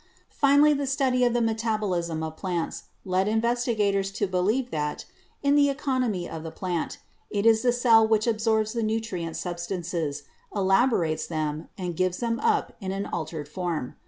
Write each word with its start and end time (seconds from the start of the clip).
Finally, 0.31 0.73
the 0.73 0.87
study 0.87 1.23
of 1.23 1.31
the 1.31 1.43
metabolism 1.43 2.23
of 2.23 2.35
plants 2.35 2.85
led 3.05 3.27
investigators 3.27 4.09
to 4.11 4.25
believe 4.25 4.71
that, 4.71 5.05
in 5.43 5.53
the 5.53 5.69
economy 5.69 6.27
of 6.27 6.41
the 6.41 6.49
plant, 6.49 6.97
it 7.29 7.45
is 7.45 7.61
the 7.61 7.71
cell 7.71 8.07
which 8.07 8.25
absorbs 8.25 8.73
the 8.73 8.81
nutrient 8.81 9.37
substances, 9.37 10.23
elaborates 10.55 11.27
them, 11.27 11.67
and 11.77 11.95
gives 11.95 12.17
them 12.17 12.39
up 12.39 12.75
in 12.81 12.91
an 12.91 13.05
altered 13.05 13.47
form. 13.47 13.95